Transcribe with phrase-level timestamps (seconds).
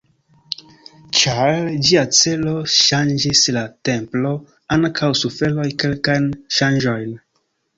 [1.17, 4.33] Ĉar ĝia celo ŝanĝis la templo
[4.79, 6.27] ankaŭ suferoj kelkajn
[6.61, 7.15] ŝanĝojn.